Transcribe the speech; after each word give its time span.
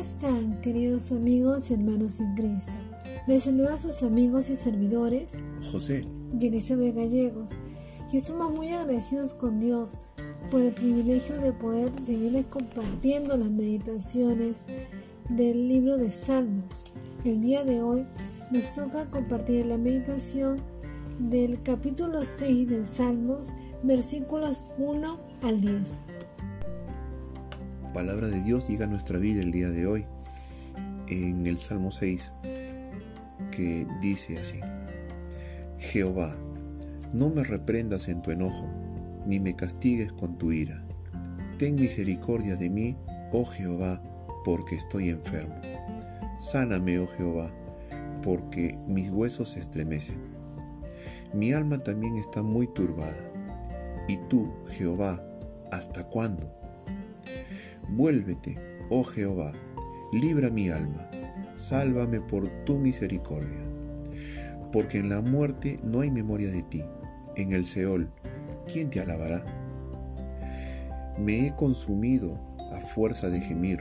están, 0.00 0.58
queridos 0.62 1.12
amigos 1.12 1.70
y 1.70 1.74
hermanos 1.74 2.20
en 2.20 2.34
Cristo? 2.34 2.78
Les 3.26 3.42
saluda 3.42 3.74
a 3.74 3.76
sus 3.76 4.02
amigos 4.02 4.48
y 4.48 4.56
servidores 4.56 5.44
José 5.70 6.06
y 6.32 6.48
de 6.48 6.92
Gallegos 6.92 7.50
y 8.10 8.16
estamos 8.16 8.50
muy 8.50 8.70
agradecidos 8.70 9.34
con 9.34 9.60
Dios 9.60 10.00
por 10.50 10.62
el 10.62 10.72
privilegio 10.72 11.38
de 11.42 11.52
poder 11.52 11.92
seguirles 12.00 12.46
compartiendo 12.46 13.36
las 13.36 13.50
meditaciones 13.50 14.68
del 15.28 15.68
libro 15.68 15.98
de 15.98 16.10
Salmos. 16.10 16.82
El 17.26 17.42
día 17.42 17.62
de 17.62 17.82
hoy 17.82 18.06
nos 18.50 18.74
toca 18.74 19.04
compartir 19.10 19.66
la 19.66 19.76
meditación 19.76 20.62
del 21.18 21.62
capítulo 21.62 22.24
6 22.24 22.68
de 22.70 22.86
Salmos, 22.86 23.52
versículos 23.82 24.62
1 24.78 25.18
al 25.42 25.60
10. 25.60 26.09
Palabra 27.92 28.28
de 28.28 28.40
Dios 28.40 28.68
llega 28.68 28.84
a 28.84 28.88
nuestra 28.88 29.18
vida 29.18 29.40
el 29.40 29.50
día 29.50 29.68
de 29.68 29.84
hoy 29.84 30.06
en 31.08 31.44
el 31.46 31.58
Salmo 31.58 31.90
6 31.90 32.32
que 33.50 33.84
dice 34.00 34.38
así, 34.38 34.60
Jehová, 35.76 36.36
no 37.12 37.30
me 37.30 37.42
reprendas 37.42 38.08
en 38.08 38.22
tu 38.22 38.30
enojo, 38.30 38.68
ni 39.26 39.40
me 39.40 39.56
castigues 39.56 40.12
con 40.12 40.38
tu 40.38 40.52
ira. 40.52 40.84
Ten 41.58 41.74
misericordia 41.74 42.54
de 42.54 42.70
mí, 42.70 42.96
oh 43.32 43.44
Jehová, 43.44 44.00
porque 44.44 44.76
estoy 44.76 45.08
enfermo. 45.08 45.56
Sáname, 46.38 47.00
oh 47.00 47.08
Jehová, 47.08 47.50
porque 48.22 48.78
mis 48.86 49.10
huesos 49.10 49.50
se 49.50 49.60
estremecen. 49.60 50.18
Mi 51.34 51.52
alma 51.52 51.82
también 51.82 52.16
está 52.16 52.42
muy 52.42 52.68
turbada. 52.68 53.18
¿Y 54.06 54.16
tú, 54.28 54.48
Jehová, 54.68 55.20
hasta 55.72 56.04
cuándo? 56.04 56.59
Vuélvete, 57.92 58.56
oh 58.88 59.02
Jehová, 59.02 59.52
libra 60.12 60.48
mi 60.48 60.70
alma, 60.70 61.10
sálvame 61.54 62.20
por 62.20 62.48
tu 62.64 62.78
misericordia. 62.78 63.58
Porque 64.72 64.98
en 64.98 65.08
la 65.08 65.20
muerte 65.20 65.76
no 65.82 66.00
hay 66.00 66.10
memoria 66.10 66.52
de 66.52 66.62
ti, 66.62 66.84
en 67.34 67.52
el 67.52 67.64
Seol, 67.64 68.08
¿quién 68.72 68.90
te 68.90 69.00
alabará? 69.00 69.44
Me 71.18 71.48
he 71.48 71.56
consumido 71.56 72.38
a 72.72 72.80
fuerza 72.80 73.28
de 73.28 73.40
gemir, 73.40 73.80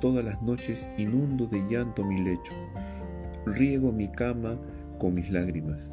todas 0.00 0.24
las 0.24 0.42
noches 0.42 0.90
inundo 0.98 1.46
de 1.46 1.60
llanto 1.70 2.04
mi 2.04 2.20
lecho, 2.22 2.54
riego 3.46 3.92
mi 3.92 4.08
cama 4.08 4.58
con 4.98 5.14
mis 5.14 5.30
lágrimas. 5.30 5.92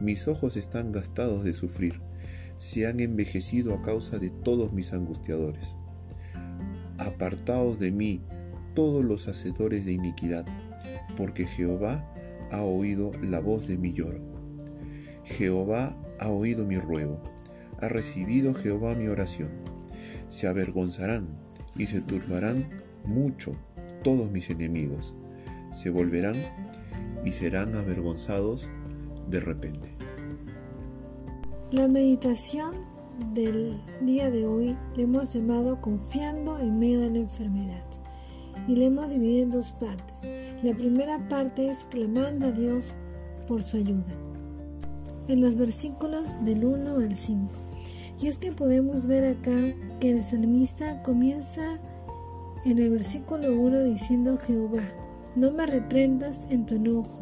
Mis 0.00 0.26
ojos 0.26 0.56
están 0.56 0.90
gastados 0.90 1.44
de 1.44 1.54
sufrir, 1.54 2.02
se 2.56 2.88
han 2.88 2.98
envejecido 2.98 3.72
a 3.72 3.82
causa 3.82 4.18
de 4.18 4.30
todos 4.30 4.72
mis 4.72 4.92
angustiadores. 4.92 5.76
Apartaos 6.98 7.78
de 7.78 7.90
mí 7.90 8.22
todos 8.74 9.04
los 9.04 9.28
hacedores 9.28 9.86
de 9.86 9.92
iniquidad, 9.92 10.44
porque 11.16 11.46
Jehová 11.46 12.12
ha 12.50 12.62
oído 12.62 13.12
la 13.22 13.40
voz 13.40 13.66
de 13.68 13.78
mi 13.78 13.92
lloro. 13.92 14.20
Jehová 15.24 15.96
ha 16.20 16.30
oído 16.30 16.66
mi 16.66 16.78
ruego, 16.78 17.22
ha 17.80 17.88
recibido 17.88 18.54
Jehová 18.54 18.94
mi 18.94 19.08
oración. 19.08 19.50
Se 20.28 20.46
avergonzarán 20.46 21.28
y 21.76 21.86
se 21.86 22.00
turbarán 22.00 22.68
mucho 23.04 23.56
todos 24.02 24.30
mis 24.30 24.50
enemigos 24.50 25.16
se 25.76 25.90
volverán 25.90 26.36
y 27.24 27.32
serán 27.32 27.76
avergonzados 27.76 28.70
de 29.28 29.40
repente. 29.40 29.92
La 31.70 31.86
meditación 31.86 32.72
del 33.34 33.80
día 34.02 34.30
de 34.30 34.46
hoy 34.46 34.76
le 34.96 35.04
hemos 35.04 35.32
llamado 35.32 35.80
confiando 35.80 36.58
en 36.58 36.78
medio 36.78 37.00
de 37.00 37.10
la 37.10 37.18
enfermedad 37.18 37.84
y 38.68 38.76
le 38.76 38.86
hemos 38.86 39.10
dividido 39.10 39.44
en 39.44 39.50
dos 39.50 39.70
partes. 39.72 40.28
La 40.62 40.74
primera 40.74 41.26
parte 41.28 41.68
es 41.68 41.86
clamando 41.90 42.48
a 42.48 42.52
Dios 42.52 42.96
por 43.48 43.62
su 43.62 43.78
ayuda. 43.78 44.12
En 45.28 45.40
los 45.40 45.56
versículos 45.56 46.44
del 46.44 46.64
1 46.64 46.96
al 46.96 47.16
5. 47.16 47.48
Y 48.20 48.26
es 48.26 48.38
que 48.38 48.52
podemos 48.52 49.06
ver 49.06 49.36
acá 49.36 49.56
que 50.00 50.10
el 50.10 50.22
salmista 50.22 51.02
comienza 51.02 51.78
en 52.64 52.78
el 52.78 52.90
versículo 52.90 53.52
1 53.52 53.84
diciendo 53.84 54.36
Jehová, 54.38 54.82
no 55.36 55.52
me 55.52 55.66
reprendas 55.66 56.46
en 56.50 56.64
tu 56.66 56.76
enojo, 56.76 57.20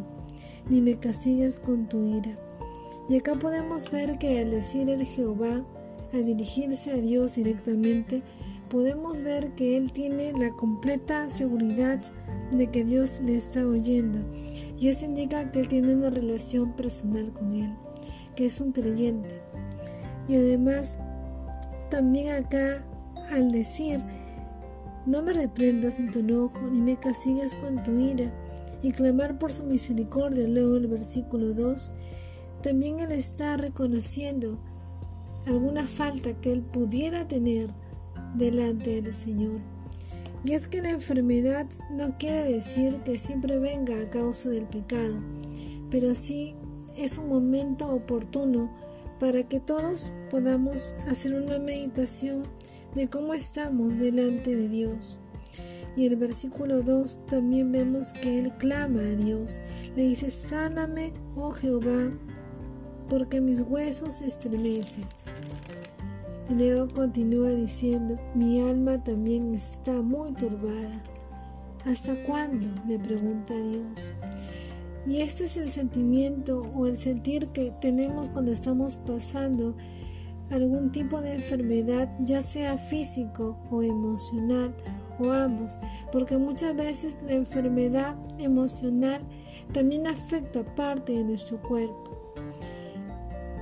ni 0.68 0.80
me 0.80 0.98
castigues 0.98 1.58
con 1.58 1.88
tu 1.88 2.16
ira. 2.16 2.36
Y 3.08 3.16
acá 3.16 3.34
podemos 3.34 3.90
ver 3.90 4.18
que 4.18 4.40
al 4.40 4.50
decir 4.50 4.88
el 4.88 5.04
Jehová, 5.04 5.62
al 6.14 6.24
dirigirse 6.24 6.92
a 6.92 6.96
Dios 6.96 7.34
directamente, 7.36 8.22
podemos 8.70 9.20
ver 9.20 9.54
que 9.54 9.76
Él 9.76 9.92
tiene 9.92 10.32
la 10.32 10.50
completa 10.50 11.28
seguridad 11.28 12.00
de 12.52 12.66
que 12.68 12.84
Dios 12.84 13.20
le 13.24 13.36
está 13.36 13.66
oyendo. 13.66 14.18
Y 14.80 14.88
eso 14.88 15.06
indica 15.06 15.50
que 15.50 15.60
Él 15.60 15.68
tiene 15.68 15.94
una 15.94 16.10
relación 16.10 16.72
personal 16.72 17.32
con 17.32 17.52
Él, 17.52 17.70
que 18.36 18.46
es 18.46 18.60
un 18.60 18.72
creyente. 18.72 19.40
Y 20.28 20.36
además, 20.36 20.96
también 21.90 22.32
acá, 22.32 22.84
al 23.30 23.52
decir 23.52 24.00
no 25.06 25.22
me 25.22 25.34
reprendas 25.34 26.00
en 26.00 26.10
tu 26.10 26.20
enojo, 26.20 26.70
ni 26.70 26.80
me 26.80 26.96
castigues 26.98 27.54
con 27.54 27.82
tu 27.82 27.98
ira, 27.98 28.32
y 28.82 28.90
clamar 28.90 29.38
por 29.38 29.52
su 29.52 29.64
misericordia. 29.64 30.46
Luego 30.48 30.76
el 30.76 30.86
versículo 30.86 31.52
2, 31.52 31.92
también 32.62 33.00
él 33.00 33.12
está 33.12 33.56
reconociendo 33.56 34.58
alguna 35.46 35.86
falta 35.86 36.32
que 36.40 36.52
él 36.52 36.62
pudiera 36.62 37.26
tener 37.28 37.70
delante 38.34 39.00
del 39.00 39.14
Señor. 39.14 39.60
Y 40.44 40.52
es 40.52 40.68
que 40.68 40.82
la 40.82 40.90
enfermedad 40.90 41.66
no 41.90 42.16
quiere 42.18 42.52
decir 42.52 42.98
que 43.04 43.16
siempre 43.16 43.58
venga 43.58 43.98
a 44.00 44.10
causa 44.10 44.50
del 44.50 44.66
pecado, 44.66 45.16
pero 45.90 46.14
sí 46.14 46.54
es 46.96 47.16
un 47.16 47.28
momento 47.28 47.88
oportuno 47.88 48.70
para 49.18 49.42
que 49.44 49.60
todos 49.60 50.12
podamos 50.30 50.94
hacer 51.08 51.34
una 51.34 51.58
meditación 51.58 52.42
de 52.94 53.08
cómo 53.08 53.32
estamos 53.32 53.98
delante 53.98 54.54
de 54.54 54.68
Dios. 54.68 55.18
Y 55.96 56.06
el 56.06 56.16
versículo 56.16 56.82
2 56.82 57.26
también 57.26 57.70
vemos 57.70 58.12
que 58.14 58.40
él 58.40 58.52
clama 58.58 59.00
a 59.00 59.16
Dios. 59.16 59.60
Le 59.94 60.02
dice, 60.02 60.28
sáname, 60.28 61.12
oh 61.36 61.52
Jehová, 61.52 62.10
porque 63.08 63.40
mis 63.40 63.60
huesos 63.60 64.16
se 64.16 64.26
estremecen. 64.26 65.04
Y 66.48 66.54
luego 66.54 66.88
continúa 66.88 67.50
diciendo, 67.50 68.18
mi 68.34 68.60
alma 68.60 69.02
también 69.02 69.54
está 69.54 69.92
muy 70.02 70.32
turbada. 70.32 71.02
¿Hasta 71.84 72.14
cuándo? 72.24 72.66
le 72.86 72.98
pregunta 72.98 73.54
Dios. 73.54 74.12
Y 75.06 75.20
este 75.20 75.44
es 75.44 75.56
el 75.56 75.68
sentimiento 75.68 76.62
o 76.74 76.86
el 76.86 76.96
sentir 76.96 77.48
que 77.48 77.72
tenemos 77.80 78.28
cuando 78.30 78.52
estamos 78.52 78.96
pasando 78.96 79.74
algún 80.50 80.90
tipo 80.92 81.20
de 81.20 81.34
enfermedad, 81.34 82.08
ya 82.20 82.40
sea 82.40 82.78
físico 82.78 83.56
o 83.70 83.82
emocional 83.82 84.74
o 85.18 85.30
ambos, 85.30 85.78
porque 86.10 86.36
muchas 86.38 86.74
veces 86.76 87.18
la 87.26 87.34
enfermedad 87.34 88.16
emocional 88.38 89.20
también 89.72 90.06
afecta 90.06 90.64
parte 90.74 91.12
de 91.12 91.24
nuestro 91.24 91.60
cuerpo. 91.62 92.13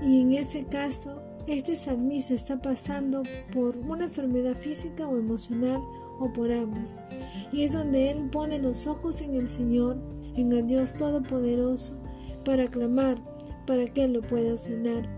Y 0.02 0.20
en 0.20 0.32
ese 0.32 0.64
caso, 0.64 1.22
este 1.46 1.76
salmista 1.76 2.34
está 2.34 2.60
pasando 2.60 3.22
por 3.52 3.76
una 3.76 4.04
enfermedad 4.04 4.56
física 4.56 5.06
o 5.06 5.16
emocional 5.16 5.80
o 6.18 6.32
por 6.32 6.52
ambas. 6.52 7.00
Y 7.52 7.62
es 7.64 7.72
donde 7.72 8.10
él 8.10 8.28
pone 8.30 8.58
los 8.58 8.86
ojos 8.86 9.20
en 9.20 9.34
el 9.34 9.48
Señor, 9.48 9.96
en 10.36 10.52
el 10.52 10.66
Dios 10.66 10.94
Todopoderoso, 10.94 11.94
para 12.44 12.66
clamar, 12.66 13.18
para 13.66 13.86
que 13.86 14.04
Él 14.04 14.14
lo 14.14 14.22
pueda 14.22 14.56
sanar. 14.56 15.08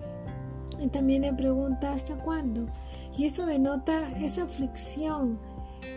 Y 0.82 0.88
también 0.88 1.22
le 1.22 1.32
pregunta 1.32 1.92
hasta 1.92 2.16
cuándo. 2.16 2.66
Y 3.16 3.24
esto 3.24 3.46
denota 3.46 4.10
esa 4.18 4.42
aflicción 4.42 5.38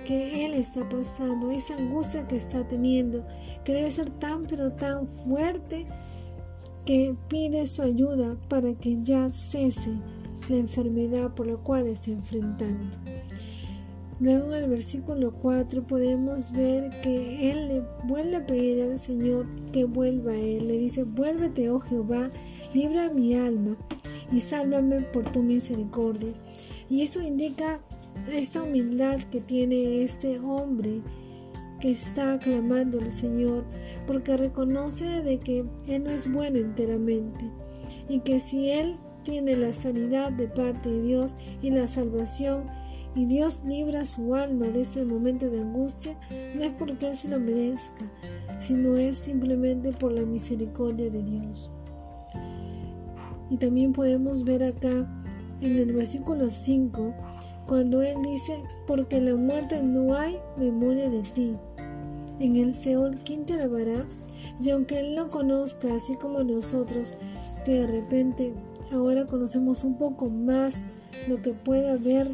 que 0.06 0.46
él 0.46 0.54
está 0.54 0.88
pasando, 0.88 1.52
esa 1.52 1.76
angustia 1.76 2.28
que 2.28 2.38
está 2.38 2.68
teniendo, 2.68 3.26
que 3.64 3.74
debe 3.74 3.90
ser 3.92 4.10
tan 4.10 4.46
pero 4.46 4.72
tan 4.72 5.08
fuerte 5.08 5.86
que 6.88 7.14
pide 7.28 7.68
su 7.68 7.82
ayuda 7.82 8.38
para 8.48 8.74
que 8.74 9.04
ya 9.04 9.30
cese 9.30 9.92
la 10.48 10.56
enfermedad 10.56 11.36
por 11.36 11.46
la 11.46 11.58
cual 11.58 11.86
está 11.86 12.12
enfrentando. 12.12 12.98
Luego 14.22 14.56
en 14.56 14.64
el 14.64 14.70
versículo 14.70 15.34
4 15.34 15.86
podemos 15.86 16.54
ver 16.54 16.90
que 17.02 17.52
él 17.52 17.68
le 17.68 17.84
vuelve 18.06 18.38
a 18.38 18.46
pedir 18.46 18.84
al 18.84 18.98
Señor 18.98 19.46
que 19.74 19.84
vuelva 19.84 20.32
a 20.32 20.38
él. 20.38 20.70
Le 20.70 20.78
dice, 20.78 21.04
vuélvete, 21.04 21.70
oh 21.70 21.82
Jehová, 21.82 22.32
libra 22.74 23.10
mi 23.10 23.36
alma 23.36 23.76
y 24.32 24.40
sálvame 24.40 25.02
por 25.02 25.30
tu 25.34 25.44
misericordia. 25.44 26.32
Y 26.90 27.02
eso 27.02 27.22
indica 27.22 27.82
esta 28.32 28.64
humildad 28.64 29.20
que 29.30 29.42
tiene 29.42 30.04
este 30.04 30.40
hombre 30.40 31.02
que 31.80 31.92
está 31.92 32.40
clamando 32.40 33.00
al 33.00 33.12
Señor, 33.12 33.66
porque 34.06 34.38
reconoce 34.38 35.06
de 35.06 35.40
que 35.40 35.66
Él 35.88 36.04
no 36.04 36.10
es 36.10 36.32
bueno 36.32 36.58
enteramente 36.58 37.52
y 38.10 38.20
que 38.20 38.40
si 38.40 38.72
Él 38.72 38.96
tiene 39.24 39.56
la 39.56 39.74
sanidad 39.74 40.32
de 40.32 40.48
parte 40.48 40.90
de 40.90 41.02
Dios 41.02 41.36
y 41.62 41.70
la 41.72 41.88
salvación, 41.88 42.64
y 43.18 43.26
Dios 43.26 43.64
libra 43.66 44.06
su 44.06 44.36
alma 44.36 44.68
de 44.68 44.82
este 44.82 45.04
momento 45.04 45.50
de 45.50 45.60
angustia, 45.60 46.16
no 46.56 46.64
es 46.64 46.72
porque 46.78 47.08
Él 47.08 47.16
se 47.16 47.30
lo 47.30 47.40
merezca, 47.40 48.06
sino 48.60 48.96
es 48.96 49.18
simplemente 49.18 49.92
por 49.92 50.12
la 50.12 50.22
misericordia 50.22 51.10
de 51.10 51.24
Dios. 51.24 51.72
Y 53.50 53.58
también 53.58 53.92
podemos 53.92 54.44
ver 54.44 54.64
acá 54.64 55.08
en 55.62 55.78
el 55.78 55.94
versículo 55.94 56.50
5, 56.50 57.14
cuando 57.68 58.02
Él 58.02 58.16
dice, 58.24 58.64
porque 58.88 59.20
la 59.20 59.36
muerte 59.36 59.84
no 59.84 60.16
hay 60.16 60.40
memoria 60.58 61.10
de 61.10 61.22
ti. 61.22 61.56
En 62.40 62.56
el 62.56 62.74
Seol, 62.74 63.18
¿quién 63.26 63.46
te 63.46 63.54
alabará? 63.54 64.06
Y 64.64 64.70
aunque 64.70 65.00
Él 65.00 65.16
no 65.16 65.28
conozca, 65.28 65.94
así 65.94 66.16
como 66.16 66.44
nosotros, 66.44 67.18
que 67.66 67.82
de 67.82 67.88
repente 67.88 68.54
ahora 68.92 69.26
conocemos 69.26 69.84
un 69.84 69.98
poco 69.98 70.30
más 70.30 70.86
lo 71.28 71.42
que 71.42 71.52
puede 71.52 71.90
haber 71.92 72.28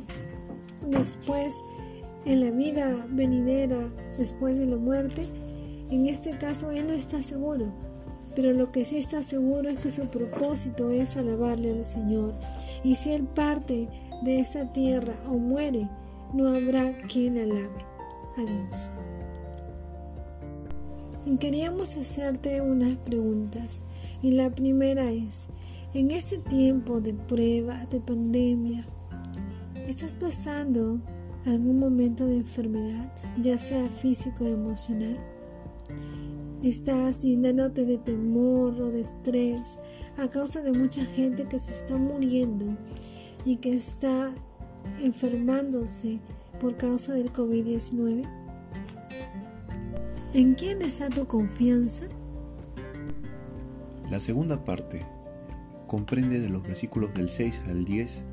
después 0.90 1.60
en 2.26 2.42
la 2.42 2.52
vida 2.52 3.06
venidera, 3.10 3.90
después 4.18 4.58
de 4.58 4.66
la 4.66 4.78
muerte, 4.78 5.26
en 5.90 6.08
este 6.08 6.38
caso 6.38 6.72
Él 6.72 6.88
no 6.88 6.94
está 6.94 7.22
seguro, 7.22 7.66
pero 8.36 8.54
lo 8.54 8.72
que 8.72 8.86
sí 8.86 8.98
está 8.98 9.24
seguro 9.24 9.70
es 9.70 9.80
que 9.80 9.90
su 9.90 10.08
propósito 10.08 10.92
es 10.92 11.18
alabarle 11.18 11.72
al 11.72 11.86
Señor. 11.86 12.34
Y 12.84 12.96
si 12.96 13.12
Él 13.12 13.24
parte 13.24 13.88
de 14.24 14.40
esta 14.40 14.72
tierra 14.72 15.14
o 15.30 15.34
muere, 15.34 15.88
no 16.34 16.48
habrá 16.48 16.98
quien 17.08 17.38
alabe 17.38 17.86
a 18.38 18.42
Dios. 18.42 18.90
Queríamos 21.40 21.98
hacerte 21.98 22.62
unas 22.62 22.98
preguntas. 23.00 23.84
Y 24.22 24.32
la 24.32 24.50
primera 24.50 25.12
es, 25.12 25.50
en 25.94 26.12
este 26.12 26.38
tiempo 26.38 27.02
de 27.02 27.14
prueba, 27.14 27.86
de 27.88 28.00
pandemia, 28.00 28.86
¿estás 29.88 30.16
pasando 30.16 31.02
algún 31.46 31.80
momento 31.80 32.26
de 32.26 32.38
enfermedad, 32.38 33.14
ya 33.42 33.58
sea 33.58 33.90
físico 33.90 34.46
o 34.46 34.48
emocional? 34.48 35.18
Estás 36.64 37.24
llenándote 37.24 37.86
de 37.86 37.98
temor 37.98 38.80
o 38.82 38.92
de 38.92 39.02
estrés 39.02 39.80
a 40.18 40.30
causa 40.30 40.62
de 40.62 40.72
mucha 40.72 41.04
gente 41.04 41.46
que 41.50 41.60
se 41.60 41.72
está 41.72 41.98
muriendo 41.98 42.66
y 43.46 43.58
que 43.58 43.74
está 43.74 44.34
enfermándose 45.02 46.20
por 46.60 46.78
causa 46.78 47.14
del 47.14 47.32
COVID-19. 47.32 48.28
¿En 50.34 50.56
quién 50.56 50.82
está 50.82 51.10
tu 51.10 51.28
confianza? 51.28 52.06
La 54.10 54.20
segunda 54.20 54.64
parte 54.64 55.04
comprende 55.88 56.40
de 56.40 56.50
los 56.50 56.64
versículos 56.64 57.14
del 57.14 57.30
6 57.30 57.62
al 57.68 57.86
10 57.86 58.26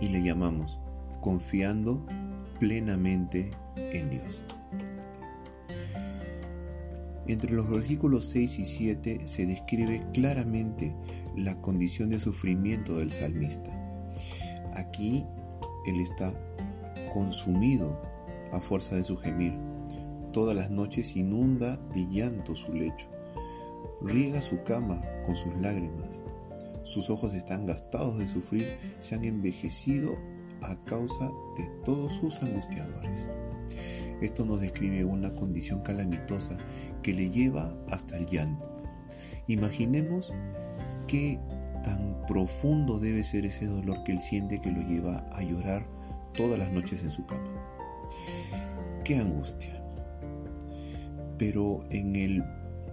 y 0.00 0.08
le 0.08 0.22
llamamos 0.22 0.78
confiando 1.20 2.04
plenamente 2.58 3.50
en 3.76 4.10
Dios. 4.10 4.42
Entre 7.26 7.52
los 7.52 7.68
versículos 7.70 8.26
6 8.26 8.58
y 8.58 8.64
7 8.64 9.20
se 9.26 9.46
describe 9.46 10.00
claramente 10.12 10.94
la 11.36 11.60
condición 11.60 12.10
de 12.10 12.18
sufrimiento 12.18 12.96
del 12.96 13.12
salmista. 13.12 13.79
Aquí 14.80 15.26
él 15.86 16.00
está 16.00 16.32
consumido 17.12 18.00
a 18.50 18.60
fuerza 18.60 18.96
de 18.96 19.04
su 19.04 19.16
gemir. 19.16 19.54
Todas 20.32 20.56
las 20.56 20.70
noches 20.70 21.16
inunda 21.16 21.76
de 21.92 22.06
llanto 22.06 22.56
su 22.56 22.72
lecho. 22.72 23.06
Riega 24.00 24.40
su 24.40 24.62
cama 24.62 25.02
con 25.26 25.36
sus 25.36 25.54
lágrimas. 25.56 26.20
Sus 26.84 27.10
ojos 27.10 27.34
están 27.34 27.66
gastados 27.66 28.18
de 28.18 28.26
sufrir, 28.26 28.78
se 29.00 29.14
han 29.14 29.24
envejecido 29.24 30.16
a 30.62 30.76
causa 30.86 31.30
de 31.58 31.66
todos 31.84 32.14
sus 32.14 32.42
angustiadores. 32.42 33.28
Esto 34.22 34.46
nos 34.46 34.60
describe 34.60 35.04
una 35.04 35.30
condición 35.30 35.82
calamitosa 35.82 36.56
que 37.02 37.12
le 37.12 37.30
lleva 37.30 37.74
hasta 37.90 38.16
el 38.16 38.26
llanto. 38.26 38.68
Imaginemos 39.46 40.32
qué 41.06 41.38
tan 41.84 42.09
profundo 42.30 43.00
debe 43.00 43.24
ser 43.24 43.44
ese 43.44 43.66
dolor 43.66 44.04
que 44.04 44.12
él 44.12 44.20
siente 44.20 44.60
que 44.60 44.70
lo 44.70 44.80
lleva 44.82 45.28
a 45.32 45.42
llorar 45.42 45.84
todas 46.32 46.56
las 46.60 46.70
noches 46.70 47.02
en 47.02 47.10
su 47.10 47.26
cama. 47.26 47.50
Qué 49.02 49.16
angustia. 49.16 49.82
Pero 51.38 51.84
en 51.90 52.14
el 52.14 52.44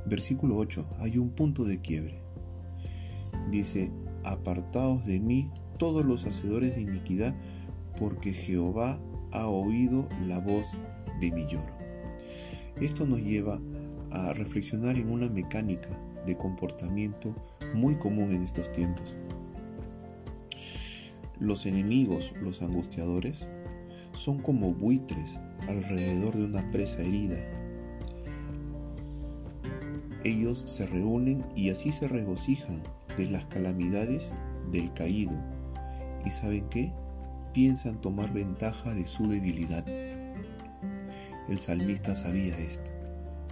versículo 0.08 0.58
8 0.58 0.90
hay 0.98 1.20
un 1.20 1.30
punto 1.30 1.66
de 1.66 1.80
quiebre. 1.80 2.20
Dice, 3.52 3.92
apartaos 4.24 5.06
de 5.06 5.20
mí 5.20 5.52
todos 5.78 6.04
los 6.04 6.26
hacedores 6.26 6.76
de 6.76 6.82
iniquidad, 6.82 7.36
porque 8.00 8.34
Jehová 8.34 8.98
ha 9.34 9.46
oído 9.46 10.10
la 10.26 10.40
voz 10.40 10.76
de 11.22 11.32
mi 11.32 11.46
lloro. 11.46 11.78
Esto 12.82 13.06
nos 13.06 13.20
lleva 13.20 13.60
a 14.10 14.34
reflexionar 14.34 14.96
en 14.96 15.12
una 15.12 15.30
mecánica 15.30 15.90
de 16.26 16.36
comportamiento 16.36 17.36
muy 17.76 17.94
común 17.98 18.32
en 18.32 18.42
estos 18.42 18.72
tiempos. 18.72 19.16
Los 21.40 21.66
enemigos, 21.66 22.34
los 22.42 22.62
angustiadores, 22.62 23.48
son 24.14 24.40
como 24.40 24.74
buitres 24.74 25.40
alrededor 25.68 26.36
de 26.36 26.46
una 26.46 26.72
presa 26.72 27.02
herida. 27.02 27.38
Ellos 30.24 30.64
se 30.66 30.86
reúnen 30.86 31.46
y 31.56 31.70
así 31.70 31.92
se 31.92 32.08
regocijan 32.08 32.82
de 33.16 33.30
las 33.30 33.46
calamidades 33.46 34.34
del 34.72 34.92
caído. 34.94 35.34
¿Y 36.26 36.32
saben 36.32 36.68
qué? 36.70 36.92
Piensan 37.54 38.02
tomar 38.02 38.34
ventaja 38.34 38.94
de 38.94 39.06
su 39.06 39.28
debilidad. 39.28 39.88
El 39.88 41.60
salmista 41.60 42.16
sabía 42.16 42.58
esto 42.58 42.92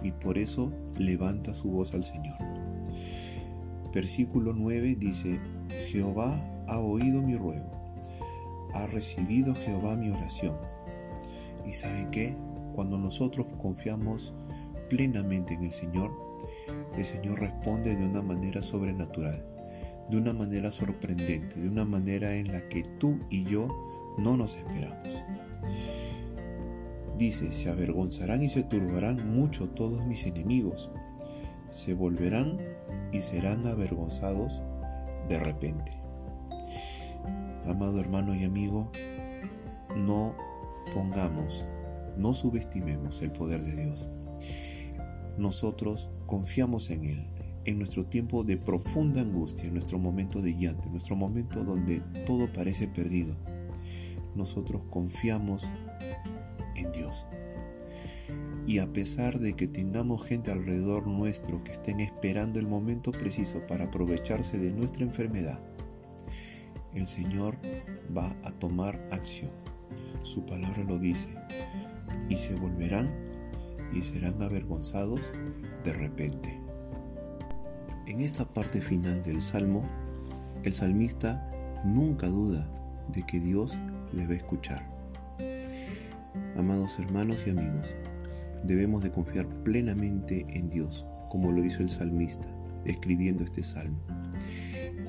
y 0.02 0.12
por 0.12 0.38
eso 0.38 0.72
levanta 0.98 1.54
su 1.54 1.70
voz 1.70 1.94
al 1.94 2.04
Señor. 2.04 2.36
Versículo 3.94 4.52
9 4.52 4.96
dice, 4.96 5.40
Jehová 5.88 6.38
ha 6.68 6.78
oído 6.78 7.22
mi 7.22 7.36
ruego, 7.36 7.70
ha 8.76 8.86
recibido 8.86 9.54
Jehová 9.54 9.96
mi 9.96 10.10
oración. 10.10 10.56
¿Y 11.66 11.72
saben 11.72 12.10
qué? 12.10 12.36
Cuando 12.74 12.98
nosotros 12.98 13.46
confiamos 13.60 14.34
plenamente 14.90 15.54
en 15.54 15.64
el 15.64 15.72
Señor, 15.72 16.12
el 16.96 17.04
Señor 17.04 17.40
responde 17.40 17.96
de 17.96 18.06
una 18.06 18.22
manera 18.22 18.62
sobrenatural, 18.62 19.44
de 20.10 20.16
una 20.18 20.32
manera 20.32 20.70
sorprendente, 20.70 21.58
de 21.58 21.68
una 21.68 21.84
manera 21.84 22.36
en 22.36 22.52
la 22.52 22.68
que 22.68 22.82
tú 22.98 23.18
y 23.30 23.44
yo 23.44 23.68
no 24.18 24.36
nos 24.36 24.56
esperamos. 24.56 25.22
Dice, 27.16 27.52
se 27.52 27.70
avergonzarán 27.70 28.42
y 28.42 28.48
se 28.50 28.62
turbarán 28.62 29.32
mucho 29.34 29.70
todos 29.70 30.04
mis 30.06 30.26
enemigos, 30.26 30.90
se 31.70 31.94
volverán 31.94 32.58
y 33.10 33.22
serán 33.22 33.66
avergonzados 33.66 34.62
de 35.28 35.38
repente. 35.38 36.05
Amado 37.68 37.98
hermano 37.98 38.34
y 38.34 38.44
amigo, 38.44 38.90
no 39.96 40.34
pongamos, 40.94 41.64
no 42.16 42.32
subestimemos 42.32 43.22
el 43.22 43.32
poder 43.32 43.62
de 43.62 43.84
Dios. 43.84 44.08
Nosotros 45.36 46.08
confiamos 46.26 46.90
en 46.90 47.04
Él, 47.04 47.26
en 47.64 47.78
nuestro 47.78 48.06
tiempo 48.06 48.44
de 48.44 48.56
profunda 48.56 49.20
angustia, 49.20 49.66
en 49.66 49.74
nuestro 49.74 49.98
momento 49.98 50.40
de 50.40 50.56
llanto, 50.56 50.84
en 50.84 50.92
nuestro 50.92 51.16
momento 51.16 51.64
donde 51.64 52.00
todo 52.24 52.52
parece 52.52 52.86
perdido. 52.86 53.36
Nosotros 54.36 54.84
confiamos 54.88 55.64
en 56.76 56.92
Dios. 56.92 57.26
Y 58.66 58.78
a 58.78 58.92
pesar 58.92 59.38
de 59.38 59.54
que 59.54 59.68
tengamos 59.68 60.24
gente 60.24 60.50
alrededor 60.50 61.06
nuestro 61.06 61.62
que 61.64 61.72
estén 61.72 62.00
esperando 62.00 62.58
el 62.58 62.66
momento 62.66 63.12
preciso 63.12 63.60
para 63.66 63.84
aprovecharse 63.84 64.58
de 64.58 64.70
nuestra 64.70 65.04
enfermedad, 65.04 65.60
el 66.96 67.06
Señor 67.06 67.56
va 68.16 68.34
a 68.42 68.50
tomar 68.52 68.98
acción. 69.12 69.50
Su 70.22 70.44
palabra 70.44 70.82
lo 70.84 70.98
dice. 70.98 71.28
Y 72.28 72.36
se 72.36 72.54
volverán 72.56 73.10
y 73.92 74.02
serán 74.02 74.40
avergonzados 74.42 75.20
de 75.84 75.92
repente. 75.92 76.58
En 78.06 78.20
esta 78.20 78.44
parte 78.44 78.80
final 78.80 79.22
del 79.22 79.42
Salmo, 79.42 79.88
el 80.64 80.72
salmista 80.72 81.50
nunca 81.84 82.28
duda 82.28 82.68
de 83.12 83.22
que 83.24 83.38
Dios 83.38 83.76
le 84.12 84.26
va 84.26 84.32
a 84.32 84.36
escuchar. 84.36 84.84
Amados 86.56 86.98
hermanos 86.98 87.44
y 87.46 87.50
amigos, 87.50 87.94
debemos 88.64 89.02
de 89.02 89.10
confiar 89.12 89.46
plenamente 89.62 90.44
en 90.48 90.70
Dios, 90.70 91.06
como 91.28 91.52
lo 91.52 91.64
hizo 91.64 91.82
el 91.82 91.90
salmista, 91.90 92.48
escribiendo 92.84 93.44
este 93.44 93.62
salmo. 93.62 93.98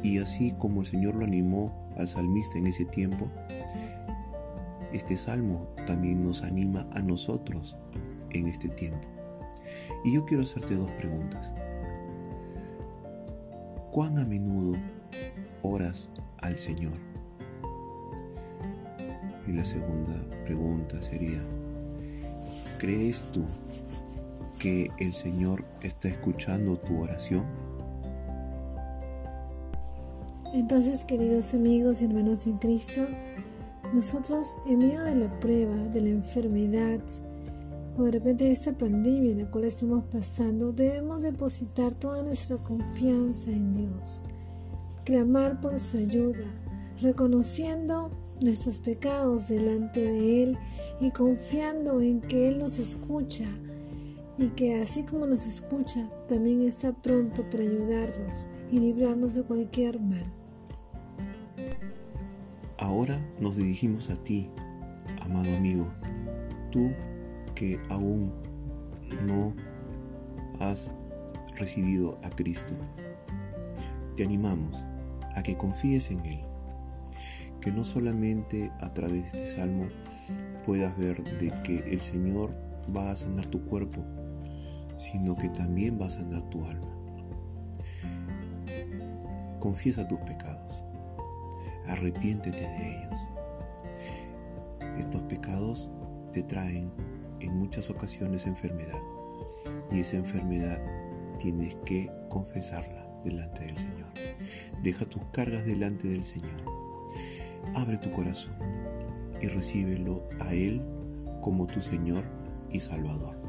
Y 0.08 0.20
así 0.20 0.54
como 0.58 0.80
el 0.80 0.88
Señor 0.88 1.16
lo 1.16 1.26
animó 1.26 1.70
al 1.98 2.08
salmista 2.08 2.58
en 2.58 2.68
ese 2.68 2.86
tiempo, 2.86 3.30
este 4.94 5.18
salmo 5.18 5.68
también 5.86 6.24
nos 6.24 6.44
anima 6.44 6.88
a 6.94 7.02
nosotros 7.02 7.78
en 8.30 8.48
este 8.48 8.70
tiempo. 8.70 9.06
Y 10.06 10.14
yo 10.14 10.24
quiero 10.24 10.44
hacerte 10.44 10.76
dos 10.76 10.90
preguntas. 10.92 11.54
¿Cuán 13.92 14.18
a 14.18 14.24
menudo 14.24 14.78
oras 15.62 16.10
al 16.38 16.56
Señor? 16.56 16.94
Y 19.46 19.52
la 19.52 19.66
segunda 19.66 20.26
pregunta 20.46 21.02
sería, 21.02 21.44
¿crees 22.80 23.24
tú 23.34 23.44
que 24.58 24.90
el 25.00 25.12
Señor 25.12 25.66
está 25.82 26.08
escuchando 26.08 26.78
tu 26.78 26.98
oración? 27.02 27.67
Entonces, 30.54 31.04
queridos 31.04 31.54
amigos 31.54 32.02
y 32.02 32.06
hermanos 32.06 32.48
en 32.48 32.58
Cristo, 32.58 33.06
nosotros 33.94 34.58
en 34.66 34.80
medio 34.80 35.04
de 35.04 35.16
la 35.16 35.40
prueba, 35.40 35.76
de 35.90 36.02
la 36.02 36.10
enfermedad, 36.10 37.02
o 37.98 38.04
de 38.04 38.12
repente 38.12 38.46
de 38.46 38.52
esta 38.52 38.72
pandemia 38.72 39.32
en 39.32 39.40
la 39.40 39.52
cual 39.52 39.66
estamos 39.66 40.06
pasando, 40.06 40.72
debemos 40.72 41.24
depositar 41.24 41.94
toda 41.96 42.24
nuestra 42.24 42.58
confianza 42.58 43.52
en 43.52 43.74
Dios, 43.74 44.24
clamar 45.04 45.60
por 45.60 45.80
su 45.80 45.98
ayuda, 45.98 46.46
reconociendo 47.02 48.10
nuestros 48.42 48.78
pecados 48.80 49.48
delante 49.48 50.00
de 50.00 50.44
Él 50.44 50.58
y 51.02 51.12
confiando 51.12 52.00
en 52.00 52.22
que 52.22 52.48
Él 52.48 52.60
nos 52.60 52.80
escucha 52.80 53.46
y 54.38 54.48
que 54.50 54.82
así 54.82 55.04
como 55.04 55.26
nos 55.26 55.46
escucha, 55.48 56.08
también 56.28 56.62
está 56.62 56.94
pronto 56.94 57.44
para 57.50 57.64
ayudarnos 57.64 58.50
y 58.72 58.80
librarnos 58.80 59.36
de 59.36 59.44
cualquier 59.44 60.00
mal. 60.00 60.24
Ahora 62.78 63.20
nos 63.40 63.58
dirigimos 63.58 64.10
a 64.12 64.16
ti, 64.16 64.50
amado 65.22 65.56
amigo, 65.56 65.92
tú 66.72 66.92
que 67.56 67.80
aún 67.90 68.32
no 69.26 69.54
has 70.60 70.94
recibido 71.58 72.20
a 72.24 72.30
Cristo. 72.30 72.74
Te 74.16 74.24
animamos 74.24 74.86
a 75.36 75.42
que 75.42 75.58
confíes 75.58 76.12
en 76.12 76.24
Él, 76.26 76.40
que 77.62 77.72
no 77.72 77.84
solamente 77.84 78.72
a 78.80 78.94
través 78.94 79.32
de 79.32 79.40
este 79.40 79.56
salmo 79.56 79.88
puedas 80.64 80.96
ver 80.98 81.24
de 81.40 81.52
que 81.64 81.80
el 81.92 82.02
Señor 82.02 82.52
va 82.96 83.12
a 83.12 83.16
sanar 83.16 83.48
tu 83.48 83.66
cuerpo, 83.66 84.04
sino 84.98 85.36
que 85.36 85.50
también 85.50 86.00
va 86.00 86.08
a 86.08 86.12
sanar 86.12 86.42
tu 86.50 86.64
alma. 86.66 86.88
Confiesa 89.60 90.08
tus 90.08 90.20
pecados, 90.22 90.84
arrepiéntete 91.88 92.62
de 92.62 92.98
ellos. 92.98 93.20
Estos 94.98 95.22
pecados 95.24 95.92
te 96.32 96.44
traen 96.44 96.92
en 97.40 97.58
muchas 97.58 97.90
ocasiones 97.90 98.46
enfermedad 98.46 99.02
y 99.92 100.00
esa 100.00 100.18
enfermedad 100.18 100.82
tienes 101.38 101.76
que 101.86 102.12
confesarla 102.30 103.08
delante 103.24 103.66
del 103.66 103.78
Señor. 103.78 104.08
Deja 104.84 105.06
tus 105.06 105.24
cargas 105.28 105.66
delante 105.66 106.08
del 106.08 106.24
Señor. 106.24 106.62
Abre 107.76 107.98
tu 107.98 108.12
corazón 108.12 108.56
y 109.42 109.48
recíbelo 109.48 110.28
a 110.40 110.54
Él 110.54 110.82
como 111.42 111.68
tu 111.68 111.82
Señor 111.82 112.24
y 112.72 112.80
Salvador. 112.80 113.47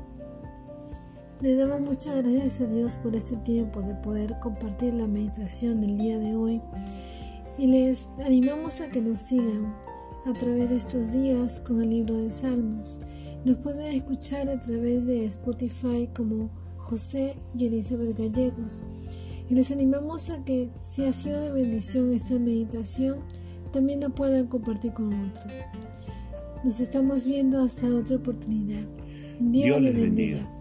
Le 1.41 1.55
damos 1.55 1.81
muchas 1.83 2.17
gracias 2.17 2.61
a 2.61 2.67
Dios 2.67 2.97
por 2.97 3.15
este 3.15 3.37
tiempo 3.37 3.81
de 3.81 3.95
poder 3.95 4.37
compartir 4.41 4.93
la 4.95 5.07
meditación 5.07 5.81
del 5.81 5.97
día 5.97 6.19
de 6.19 6.35
hoy 6.35 6.61
y 7.57 7.69
les 7.69 8.09
animamos 8.25 8.81
a 8.81 8.89
que 8.89 9.01
nos 9.01 9.21
sigan 9.21 9.73
a 10.27 10.33
través 10.33 10.71
de 10.71 10.77
estos 10.77 11.13
días 11.13 11.61
con 11.61 11.81
el 11.81 11.91
libro 11.91 12.17
de 12.17 12.33
Salmos. 12.33 12.99
Nos 13.45 13.57
pueden 13.59 13.95
escuchar 13.95 14.49
a 14.49 14.59
través 14.59 15.07
de 15.07 15.27
Spotify 15.27 16.09
como 16.13 16.51
José 16.77 17.37
y 17.57 17.67
Elizabeth 17.67 18.19
Gallegos. 18.19 18.83
Y 19.49 19.55
les 19.55 19.71
animamos 19.71 20.31
a 20.31 20.45
que 20.45 20.71
si 20.81 21.05
ha 21.05 21.13
sido 21.13 21.41
de 21.41 21.53
bendición 21.53 22.13
esta 22.15 22.37
meditación, 22.37 23.21
también 23.73 24.01
la 24.01 24.09
puedan 24.09 24.49
compartir 24.49 24.93
con 24.93 25.13
otros. 25.13 25.61
Nos 26.65 26.81
estamos 26.81 27.25
viendo 27.25 27.63
hasta 27.63 27.87
otra 27.87 28.17
oportunidad. 28.17 28.89
Dios, 29.39 29.81
les 29.81 29.95
bendiga. 29.95 30.58